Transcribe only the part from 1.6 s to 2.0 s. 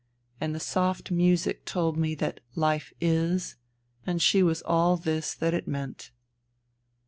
told